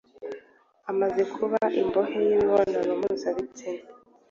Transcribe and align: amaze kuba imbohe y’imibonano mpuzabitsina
amaze 0.91 1.21
kuba 1.35 1.59
imbohe 1.81 2.17
y’imibonano 2.27 2.91
mpuzabitsina 2.99 3.83